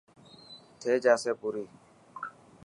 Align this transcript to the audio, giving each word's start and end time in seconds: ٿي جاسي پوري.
ٿي 0.79 0.91
جاسي 1.03 1.31
پوري. 1.39 1.63